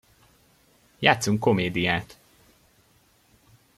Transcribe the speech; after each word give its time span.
Játsszunk 0.99 1.39
komédiát! 1.39 2.17